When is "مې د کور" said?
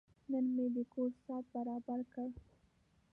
0.55-1.09